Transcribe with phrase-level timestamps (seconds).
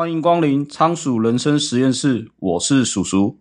[0.00, 3.38] 欢迎光临仓鼠人生实验室，我是鼠鼠。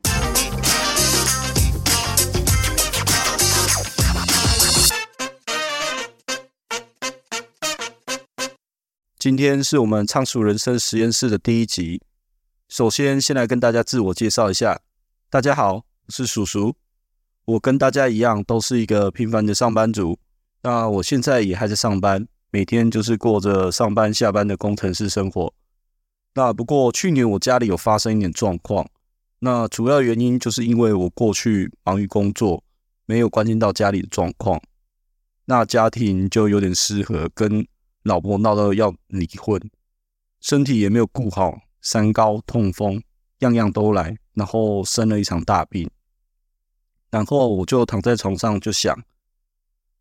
[9.18, 12.02] 今天是我们仓鼠人生实验室的第一集。
[12.68, 14.82] 首先，先来跟大家自我介绍一下。
[15.30, 16.76] 大家好，我是鼠鼠。
[17.46, 20.20] 我跟大家一样，都是一个平凡的上班族。
[20.64, 25.54] 那我现在也还在上班，每天就是过着上班下班的工程师生活。
[26.40, 28.90] 那不过去年我家里有发生一点状况，
[29.40, 32.64] 那主要原因就是因为我过去忙于工作，
[33.06, 34.62] 没有关心到家里的状况，
[35.44, 37.68] 那家庭就有点失和，跟
[38.04, 39.62] 老婆闹到要离婚，
[40.40, 43.04] 身体也没有顾好，三高痛风
[43.40, 45.90] 样样都来，然后生了一场大病，
[47.12, 48.98] 然后我就躺在床上就想，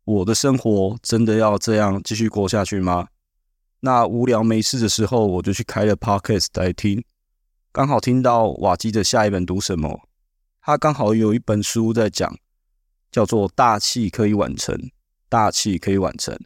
[0.05, 3.09] 我的生活真的要这样继续过下去吗？
[3.81, 7.03] 那无聊没事的时候，我就去开了 Podcast 来听，
[7.71, 10.09] 刚好听到瓦基的下一本读什么，
[10.61, 12.37] 他刚好有一本书在讲，
[13.11, 14.75] 叫做《大器可以晚成》，
[15.29, 16.37] 大器可以晚成。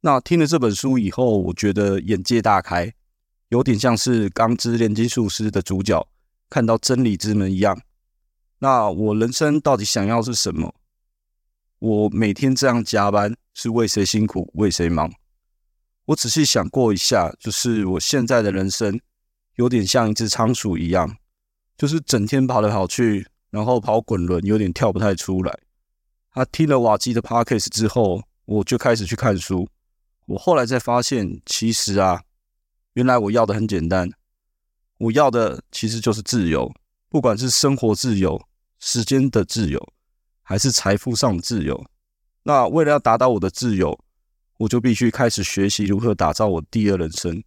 [0.00, 2.92] 那听了这本书以后，我觉得眼界大开，
[3.50, 6.08] 有点像是《钢之炼金术师》的主角
[6.48, 7.80] 看到真理之门一样。
[8.58, 10.74] 那我人生到底想要是什么？
[11.78, 15.12] 我每天这样加班是为谁辛苦，为谁忙？
[16.06, 19.00] 我仔细想过一下，就是我现在的人生
[19.56, 21.16] 有点像一只仓鼠一样，
[21.76, 25.60] 就是整天跑来跑去，然后跑滚轮，有点跳不太出来。
[26.32, 29.68] 他听了瓦基的 podcast 之后，我就开始去看书。
[30.26, 32.22] 我后来才发现，其实啊，
[32.94, 34.10] 原来我要的很简单，
[34.98, 36.72] 我要的其实就是自由，
[37.08, 38.40] 不管是生活自由、
[38.78, 39.92] 时间的自由，
[40.42, 41.84] 还是财富上的自由。
[42.44, 43.98] 那为了要达到我的自由，
[44.60, 47.42] 我就必须开始学习如何打造我第二人生。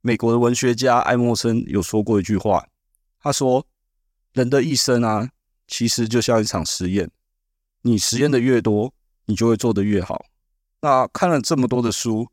[0.00, 2.66] 美国的文学家爱默生有说过一句话，
[3.20, 3.64] 他说
[4.34, 5.30] ：“人的一生啊，
[5.68, 7.08] 其实就像一场实验，
[7.82, 8.92] 你实验的越多，
[9.26, 10.24] 你就会做得越好。”
[10.82, 12.28] 那看了这么多的书，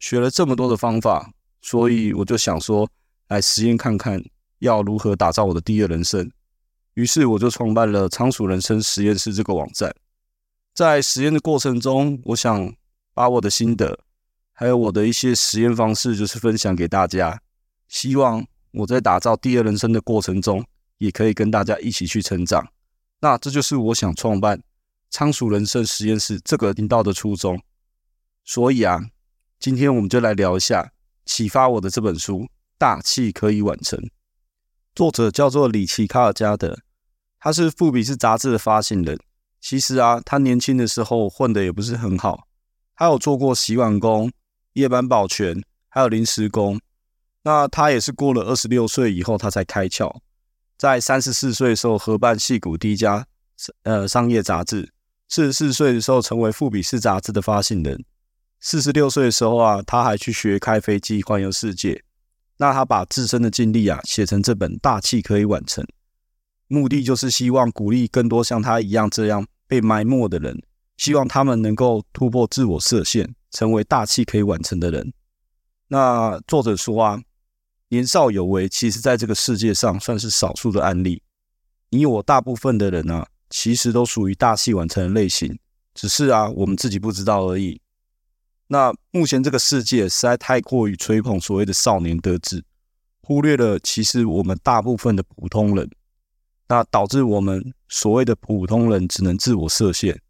[0.00, 2.90] 学了这么多的方法，所以我就想说，
[3.28, 4.20] 来实验看看
[4.58, 6.28] 要如何打造我的第二人生。
[6.94, 9.94] 于是我就创办了仓鼠人生实验室这个网站。
[10.74, 12.74] 在实验的过程中，我想。
[13.16, 13.98] 把我的心得，
[14.52, 17.40] 还有我的一些实验方式，就是分享给大家。
[17.88, 20.62] 希望我在打造第二人生的过程中，
[20.98, 22.70] 也可以跟大家一起去成长。
[23.20, 24.62] 那这就是我想创办
[25.08, 27.58] 仓鼠人生实验室这个频道的初衷。
[28.44, 29.00] 所以啊，
[29.58, 30.92] 今天我们就来聊一下
[31.24, 32.40] 启发我的这本书
[32.76, 33.98] 《大器可以晚成》。
[34.94, 36.78] 作者叫做里奇·卡尔加德，
[37.40, 39.18] 他是富比士杂志的发行人。
[39.58, 42.46] 其实啊，他年轻的时候混得也不是很好。
[42.96, 44.32] 他有做过洗碗工、
[44.72, 46.80] 夜班保全，还有临时工。
[47.42, 50.16] 那他也是过了二十六岁以后，他才开窍，
[50.76, 53.26] 在三十四岁的时候合办戏谷第一家
[53.84, 54.90] 呃商业杂志。
[55.28, 58.04] 四十四岁的时候成为富比士杂志的发行人。
[58.60, 62.02] 四十六岁的时候啊，他还去学开飞机环游世界。
[62.58, 65.84] 那他把自身的经历啊写成这本《大器可以完成》，
[66.68, 70.62] 目的就是希望鼓励更多像他一样这样被埋没的人。
[70.96, 75.12] 希望他们能够突破自我设限，成为大器可以完成的人。
[75.88, 77.20] 那作者说啊，
[77.88, 81.22] 年少有为，其实在这个世界上算是少数的案例。
[81.90, 85.58] 你我大部分的人啊，其实都属于大器晚成的类型，
[85.94, 87.80] 只是啊，我们自己不知道而已。
[88.68, 92.64] 那目前这个世界实在太过于吹捧所谓的少年得志，
[93.22, 95.88] 忽略了其实我们大部分的普通人，
[96.66, 100.20] 那导致我们所谓的普通人只能自我设限。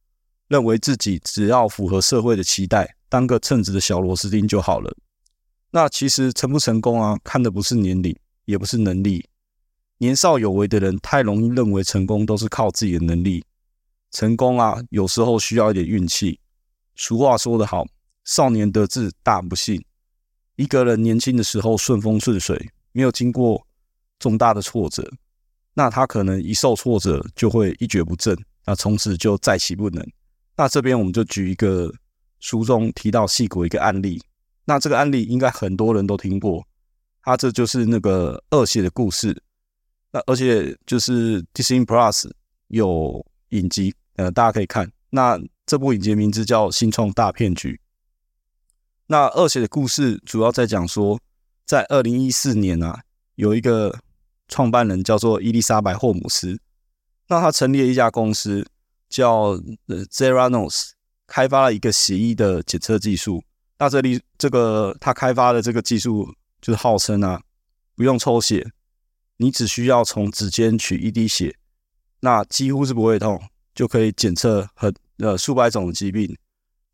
[0.48, 4.96] 认为自己只要符合社会的期待，当个称职的小螺丝钉就好了。
[5.70, 9.28] 那其实成不成功啊，看的不是年龄，也不是能力。
[9.98, 13.44] 年少有为的人太容易认为成功都是靠自己的能力，
[14.10, 16.38] 成功啊，有时候需要一点运气。
[16.94, 17.86] 俗话说得好，
[18.24, 19.84] 少年得志大不幸。
[20.54, 23.66] 一个人年轻的时候顺风顺水，没有经过
[24.18, 25.06] 重大的挫折，
[25.74, 28.34] 那他可能一受挫折就会一蹶不振，
[28.64, 30.06] 那从此就再起不能。
[30.56, 31.92] 那这边我们就举一个
[32.40, 34.22] 书中提到戏骨一个案例，
[34.64, 36.66] 那这个案例应该很多人都听过，
[37.22, 39.42] 它这就是那个恶血的故事。
[40.12, 42.30] 那而且就是 Disney Plus
[42.68, 44.90] 有影集，呃，大家可以看。
[45.10, 47.72] 那这部影集名字叫《新创大骗局》。
[49.08, 51.20] 那恶血的故事主要在讲说，
[51.66, 53.02] 在二零一四年啊，
[53.34, 53.98] 有一个
[54.48, 56.58] 创办人叫做伊丽莎白霍姆斯，
[57.28, 58.66] 那他成立了一家公司。
[59.08, 60.90] 叫呃 Zeranos
[61.26, 63.42] 开发了一个血液的检测技术。
[63.78, 67.40] 那这里这个他开发的这个技术就是号称啊，
[67.94, 68.66] 不用抽血，
[69.36, 71.54] 你只需要从指尖取一滴血，
[72.20, 73.42] 那几乎是不会痛，
[73.74, 76.36] 就可以检测很呃数百种的疾病。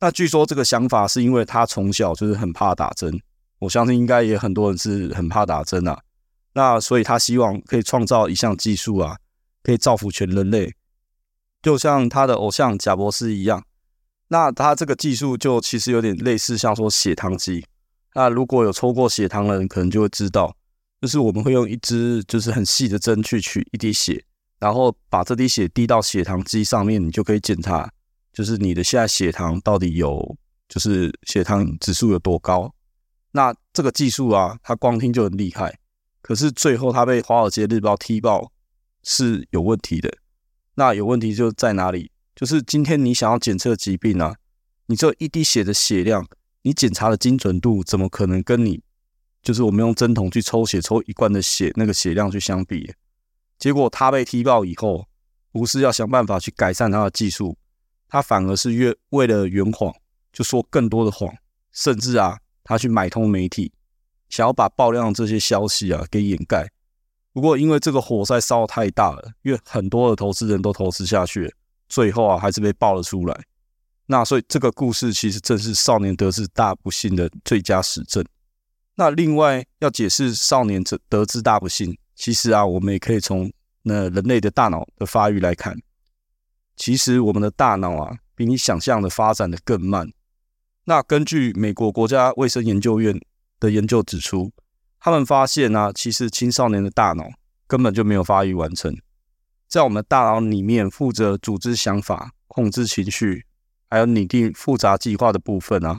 [0.00, 3.20] 那据说这个想法是因为他从小就是很怕打针，
[3.60, 5.96] 我相信应该也很多人是很怕打针啊。
[6.54, 9.16] 那所以他希望可以创造一项技术啊，
[9.62, 10.74] 可以造福全人类，
[11.62, 13.64] 就像他的偶像贾伯斯一样。
[14.28, 17.64] 那他这个技术就其实有点类似像说血糖机。
[18.14, 20.54] 那如果有抽过血糖的人，可能就会知道，
[21.00, 24.24] 就是我们会用一支就是很细的针去取一滴血，
[24.58, 27.90] 然后把这滴血滴到血糖机上面，你就可以检查，
[28.32, 30.36] 就是你的现在血糖到底有，
[30.68, 32.74] 就是血糖指数有多高。
[33.32, 35.78] 那这个技术啊，它光听就很厉害。
[36.20, 38.52] 可是最后，他被《华尔街日报》踢爆
[39.02, 40.12] 是有问题的。
[40.74, 42.10] 那有问题就在哪里？
[42.34, 44.36] 就是今天你想要检测疾病啊，
[44.86, 46.26] 你这一滴血的血量，
[46.62, 48.82] 你检查的精准度怎么可能跟你
[49.42, 52.92] 就是我们用针筒去抽血抽一罐的血那个血量去相比？
[53.58, 55.06] 结果他被踢爆以后，
[55.52, 57.56] 不是要想办法去改善他的技术，
[58.08, 59.94] 他反而是越为了圆谎，
[60.32, 61.32] 就说更多的谎，
[61.70, 63.72] 甚至啊，他去买通媒体。
[64.30, 66.66] 想要把爆料这些消息啊给掩盖，
[67.32, 71.54] 不过因为这个火灾烧太大了，因为很多的投资人都投资下去，
[71.88, 73.44] 最后啊还是被爆了出来。
[74.06, 78.24] 那所以这个故事其实正是少年得志大不幸的最佳实证。
[78.94, 83.50] 那另外要解释少年者得志大不幸，其实啊我们也可以从
[83.82, 85.76] 那人类的大脑的发育来看，
[86.76, 90.10] 其实我们的大脑啊比你想象的发展的更慢。
[90.84, 93.20] 那根据美国国家卫生研究院。
[93.62, 94.50] 的研究指出，
[95.04, 97.24] 他们发现啊，其实青少年的大脑
[97.66, 98.96] 根本就没有发育完成。
[99.66, 103.44] 在我们的大脑里面，负责组织想法、控制情绪，
[103.90, 105.98] 还有拟定复杂计划的部分啊，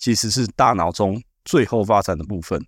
[0.00, 2.60] 其实是大脑中最后发展的部分。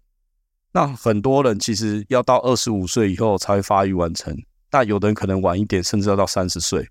[0.70, 4.32] 那很多人其实要到二十五岁以后才会发育完成，
[4.70, 6.88] 但有的人可能晚一点，甚至要到三十岁。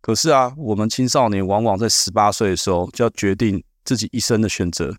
[0.00, 4.96] 可是啊，我们青少年往往在十八岁的时候就要决定自己一生的选择。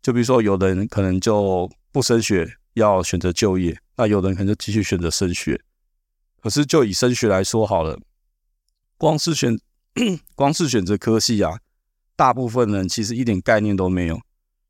[0.00, 5.62] 就比如说，有的人可能就不升学，要选择就业；那有的人可能就继续选择升学。
[6.40, 7.98] 可是，就以升学来说好了，
[8.96, 9.58] 光是选
[10.34, 11.60] 光是选择科系啊，
[12.16, 14.20] 大部分人其实一点概念都没有。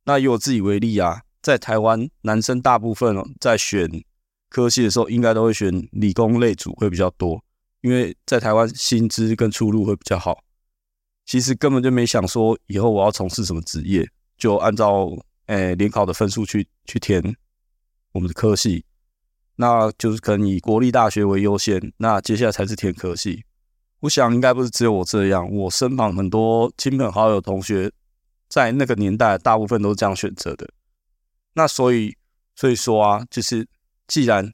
[0.04, 3.88] 那以我自己为例啊，在台湾，男生大部分在选
[4.48, 7.44] 科系的时候，应该都会选理工类组会比较多，
[7.82, 10.42] 因为在台湾薪资跟出路会比较好。
[11.26, 14.08] 其实根本就没想说以后我要从事什么职业。
[14.36, 15.10] 就按照
[15.48, 17.22] 诶联考的分数去去填
[18.12, 18.84] 我们的科系，
[19.56, 23.44] 那就是可能以国立大学为优先，那接下来才是填科系。
[24.00, 27.92] 我想应该不是只有我这样，我身旁很多亲朋好友同学
[28.48, 30.68] 在那个年代大部分都是这样选择的。
[31.52, 32.16] 那所以
[32.56, 33.68] 所以说啊，就是
[34.08, 34.52] 既然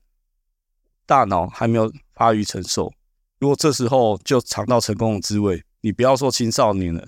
[1.06, 2.92] 大脑还没有发育成熟，
[3.38, 7.06] 如果这时候就尝到成功的滋味，你不要说青少年了。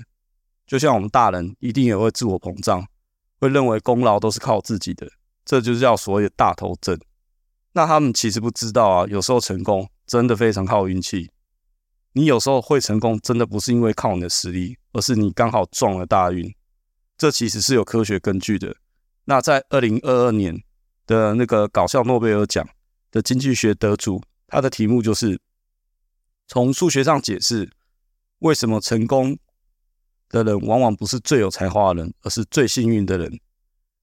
[0.67, 2.87] 就像我们大人一定也会自我膨胀，
[3.41, 5.11] 会认为功劳都是靠自己的，
[5.49, 7.01] 这就是叫所谓的大头症。
[7.73, 11.31] 那他们其实不知道啊，有时候成功真的非常靠运气。
[12.13, 16.55] 你有时候会成功，真的不是因为靠你的实力，而是你刚好撞了大运。
[17.17, 18.77] 这其实是有科学根据的。
[19.25, 20.63] 那在二零二二年
[21.07, 22.69] 的那个搞笑诺贝尔奖
[23.11, 25.41] 的经济学得主，他的题目就是
[26.47, 27.73] 从数学上解释
[28.41, 29.39] 为什么成功
[30.29, 33.41] 的人往往不是最有才华的人，而是最幸运的人。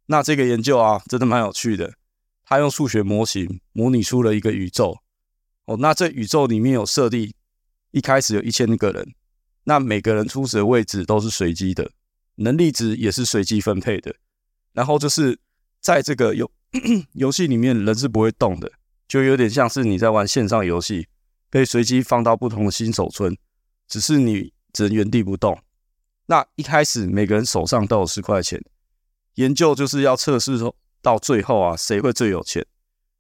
[0.08, 1.94] 那这个研究啊，真的蛮有趣的。
[2.44, 5.00] 他用数学模型模拟出了一个宇宙。
[5.66, 7.34] 哦，那这宇宙里面有设定，
[7.90, 9.16] 一开始有一千个人，
[9.64, 11.90] 那每个人初始的位置都是随机的，
[12.36, 14.16] 能力值也是随机分配的。
[14.74, 15.40] 然后就是
[15.80, 16.52] 在这个游
[17.14, 18.72] 游戏里面，人是不会动的，
[19.08, 21.08] 就有点像是你在玩线上游戏，
[21.50, 23.36] 被随机放到不同的新手村，
[23.88, 25.58] 只是你只能原地不动。
[26.28, 28.64] 那一开始每个人手上都有十块钱，
[29.36, 30.60] 研究就是要测试
[31.02, 32.66] 到最后啊，谁会最有钱？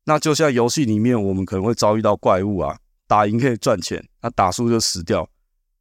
[0.05, 5.23] 那就像游戏里面，我们可能会遭遇到怪物啊，打赢可以赚钱，那打输就死掉。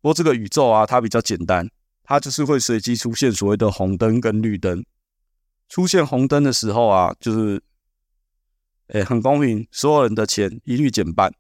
[0.01, 1.69] 不过这个宇宙啊，它比较简单，
[2.03, 4.85] 它就是会随机出现所谓的红灯跟绿灯。
[5.69, 7.63] 出现红灯的时候啊，就是，
[8.89, 11.35] 哎，很公平，所有人的钱一律减半。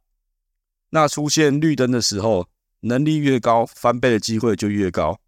[0.91, 2.49] 那出现绿灯的时候，
[2.81, 5.21] 能力越高，翻倍的机会就越高。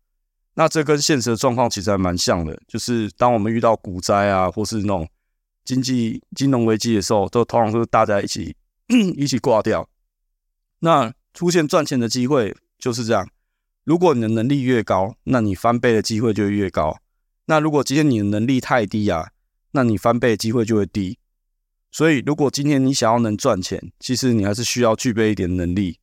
[0.59, 5.07] 那这跟现实的状况其实还蛮像的，就是当我们遇到股灾啊，或是那种
[5.65, 8.57] 经济金融危机的时候，都通常是大家一起
[8.89, 9.89] 一起挂掉。
[10.81, 13.29] 那出现赚钱的机会就是这样，
[13.85, 16.99] 如果你的能力越高，那你翻倍的机会就越高。
[17.47, 19.31] 那如果今天你的能力太低啊，
[19.73, 21.19] 那你翻倍的机会就会低。
[21.93, 25.99] 所以，如果今天你想要能赚钱，其实你还是需要具备一点能力。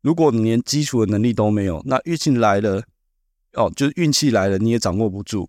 [0.00, 2.82] 如果你连基础的能力都没有，那运气来了，
[3.54, 5.48] 哦，就是运气来了，你也掌握不住。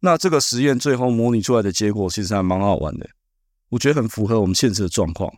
[0.00, 3.08] 那这个实验最后模拟出来的结果，其实还蛮好玩的。
[3.70, 5.32] 我觉得很符合我们现实的状况。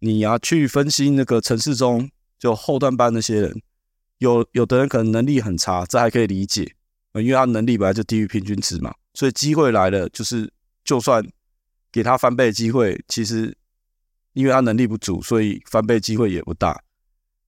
[0.00, 3.62] 你要去分析那个城市中就后段班那些人，
[4.18, 6.74] 有有的人可能能力很差，这还可以理解，
[7.14, 8.94] 因为他能力本来就低于平均值嘛。
[9.14, 10.52] 所以机会来了，就是
[10.84, 11.26] 就算
[11.90, 13.56] 给他翻倍机会，其实
[14.34, 16.80] 因为他能力不足，所以翻倍机会也不大。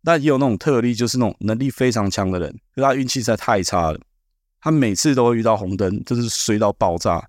[0.02, 4.00] 但也有那种特例，就是那种能力非常强的人，可是他运气实在太差了，
[4.60, 7.28] 他每次都会遇到红灯，就是衰到爆炸。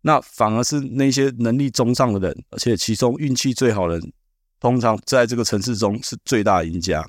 [0.00, 4.12] 那反而是那些能力中上的人，而且其中运气最好的人，
[4.58, 7.08] 通常在这个城市中是最大赢家。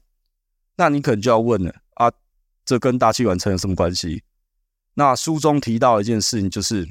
[0.75, 2.12] 那你可能就要问了啊，
[2.63, 4.21] 这跟大器晚成有什么关系？
[4.93, 6.88] 那书中提到一件事情，就是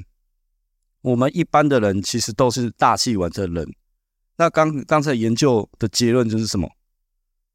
[1.01, 3.73] 我们一般的人其实都是大器晚成的人。
[4.35, 6.69] 那刚刚才研究的结论就是什么？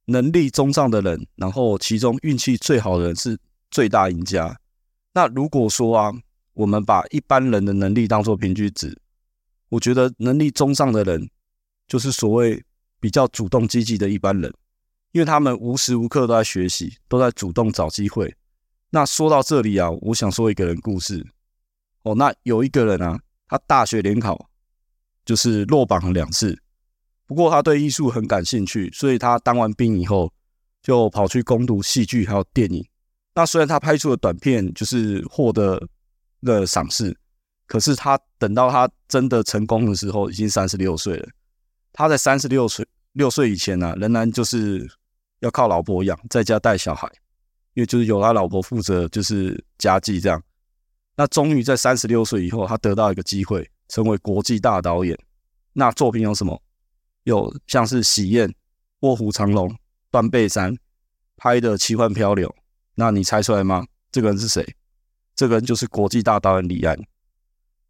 [0.09, 3.39] 能力中上的人，然后其中运气最好的人是
[3.71, 4.59] 最大赢家。
[5.13, 6.13] 那如果说啊，
[6.55, 8.99] 我们把一般人的能力当做平均值，
[9.69, 11.29] 我觉得能力中上的人
[11.87, 12.65] 就是所谓
[12.99, 14.51] 比较主动积极的一般人，
[15.13, 18.35] 因为他们无时无刻都在学习，都在主动找机会。
[18.91, 21.27] 那说到这里啊，我想说一个人故事。
[22.03, 24.49] 哦，那有一个人啊，他大学联考
[25.27, 26.59] 就是落榜了两次，
[27.29, 30.33] 不过他对艺术很感兴趣，所以他当完兵以后
[30.83, 32.83] 就跑去攻读戏剧还有电影。
[33.35, 35.81] 那虽然他拍出的短片就是获得
[36.41, 37.15] 的赏识，
[37.67, 41.29] 可是他等到他真的成功的时候，已经三十六岁了。
[41.93, 44.89] 他在三十六岁六岁以前呢、啊，仍然就是
[45.41, 47.07] 要靠老婆养，在家带小孩，
[47.75, 50.43] 因为就是由他老婆负责就是家计这样。
[51.15, 55.19] 那终于在三十六岁以后，他得到一个机会，成为国际大导演。
[55.75, 56.61] 那作品有什么？
[57.25, 58.49] 有像是《喜宴》
[59.01, 59.69] 《卧虎藏龙》
[60.11, 60.75] 《断背山》
[61.37, 62.49] 拍的《奇幻漂流》。
[62.95, 63.87] 那你猜出来吗？
[64.11, 64.67] 这个人是谁？
[65.37, 66.99] 这个人就是国际大导演李安。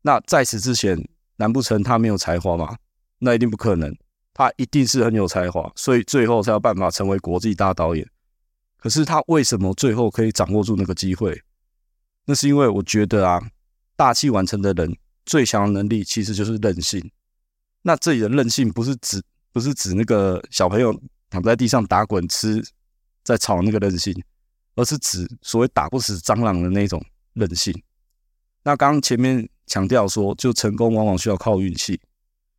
[0.02, 2.76] 那在此之前，难不成他没有才华吗？
[3.20, 3.97] 那一定不可能，
[4.35, 8.06] 他一定是很有才华，所以最后才有办法成为国际大导演。
[8.76, 11.42] 可是他为什么最后可以掌握住那个机会？
[12.26, 13.40] 那是因为我觉得啊，
[13.97, 17.11] 大器晚成的人最强的能力其实就是任性。
[17.88, 20.95] 那这里的韧性不是指不是指那个小朋友
[21.30, 22.62] 躺在地上打滚吃
[23.25, 24.14] 在吵那个韧性，
[24.75, 27.02] 而是指所谓打不死蟑螂的那种。
[27.33, 27.73] 韧性。
[28.64, 31.99] 那刚刚前面强调说，就成功往往需要靠运气，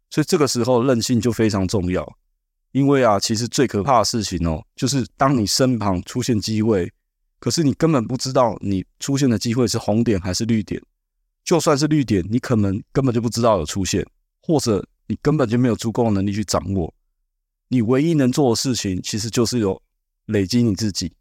[0.09, 2.17] 所以这个时候韧性就非常重要。
[2.71, 6.91] 因为啊，其实最可怕的事情哦，就是当你身旁出现机会，
[7.39, 10.81] 可是你根本不知道你出现的机会是红点还是绿点。
[11.43, 14.03] 就算是绿点，你可能根本就不知道有出现，
[14.41, 16.93] 或者你根本就没有足够的能力去掌握。
[17.67, 19.81] 你唯一能做的事情，其实就是有
[20.27, 21.11] 累积你自己，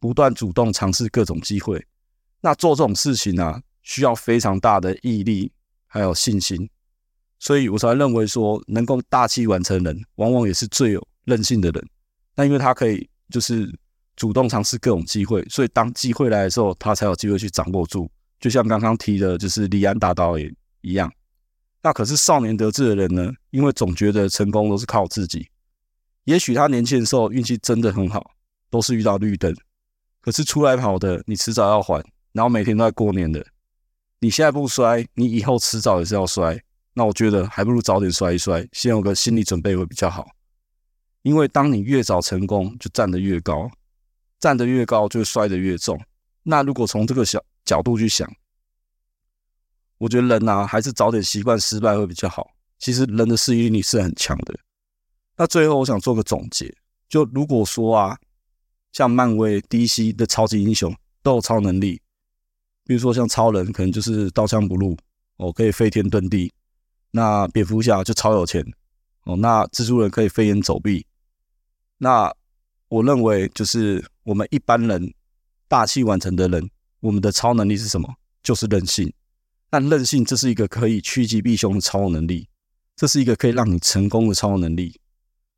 [0.00, 1.84] 不断主动尝试各种机会。
[2.40, 5.50] 那做这种事情呢、啊，需要非常大的毅力，
[5.86, 6.70] 还有信心，
[7.40, 11.88] 所以我才认为说，能够大器晚成人，往往也是最有韧性的人。
[12.36, 13.68] 那因为他可以就是
[14.14, 18.08] 主动尝试各种机会，所以当机会来的时候，他才有机会去掌握住。
[18.38, 21.10] 就像刚刚提的，就是李安大导演一样。
[21.86, 25.48] 那可是少年得志的人呢，因为总觉得成功都是靠自己。
[26.24, 28.32] 也许他年轻的时候运气真的很好，
[28.68, 29.54] 都是遇到绿灯，
[30.20, 32.04] 可是出来跑的，你迟早要还。
[32.32, 33.46] 然后每天都在过年的，
[34.18, 36.60] 你现在不摔，你以后迟早也是要摔。
[36.92, 40.26] 那我觉得还不如早点摔一摔，先有个心理准备会比较好。
[41.22, 43.70] 因为当你越早成功，就站得越高，
[44.40, 45.96] 站得越高就摔得越重。
[46.42, 48.28] 那如果从这个小角度去想，
[49.98, 52.50] 我觉得人啊，还是早点习惯失败会比较好。
[52.78, 54.54] 其实人的适应力是很强的。
[55.36, 56.74] 那最后我想做个总结，
[57.08, 58.18] 就如果说啊，
[58.92, 62.00] 像漫威、DC 的超级英雄都有超能力。
[62.84, 64.96] 比如说像超人，可能就是刀枪不入
[65.38, 66.52] 哦，可以飞天遁地。
[67.10, 68.64] 那蝙蝠侠就超有钱
[69.24, 69.36] 哦。
[69.36, 71.06] 那蜘蛛人可以飞檐走壁。
[71.98, 72.32] 那
[72.88, 75.12] 我认为就是我们一般人
[75.66, 78.14] 大器晚成的人，我们的超能力是什么？
[78.42, 79.12] 就是任性。
[79.68, 82.48] 但韧性这是一个可以趋吉避凶的超能力，
[82.94, 85.00] 这是一个可以让你成功的超能力。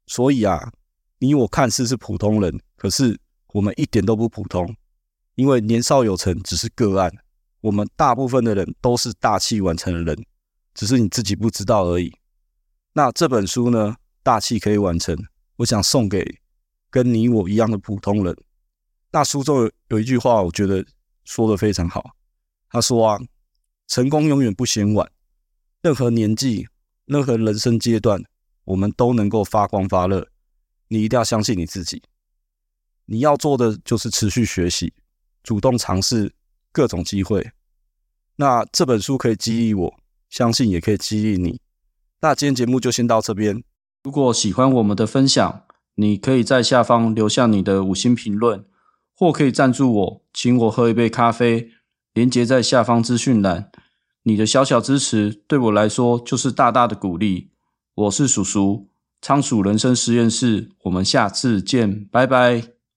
[0.07, 0.73] 所以啊，
[1.19, 4.75] 你我看似是普通人，可是我们一点都不普通。
[5.35, 7.13] 因为年少有成只是个案，
[7.61, 10.27] 我们大部分的人都是大器晚成的人，
[10.75, 12.13] 只是你自己不知道而已。
[12.95, 15.17] 那这本书呢，大器可以完成，
[15.57, 16.41] 我想送给
[16.91, 18.37] 跟你我一样的普通人。
[19.13, 20.85] 那书中有有一句话，我觉得
[21.25, 22.17] 说的非常好。
[22.71, 23.21] 他说啊，
[23.89, 25.11] 成功永远不嫌晚，
[25.81, 26.69] 任何年纪
[27.07, 28.23] 任何人生阶段，
[28.65, 30.29] 我们都能够发光发热。
[30.89, 32.03] 你一定要相信你自己。
[33.07, 34.93] 你要做的就是持续学习，
[35.43, 36.35] 主动尝试
[36.71, 37.51] 各种机会。
[38.37, 39.95] 那这本书可以激励我，
[40.29, 41.59] 相信也可以激励你。
[42.21, 43.65] 那今天节目就先到这边。
[44.05, 45.63] 如果喜欢我们的分享，
[45.95, 48.67] 你可以在下方留下你的五星评论，
[49.15, 51.71] 或可以赞助我，请我喝一杯咖啡。
[52.19, 53.71] 连接在下方资讯栏。
[54.25, 57.53] 你的小小支持对我来说就是大大的鼓励。
[57.95, 58.89] 我是鼠鼠，
[59.23, 62.78] 仓鼠人生实验室，我们下次见，拜拜。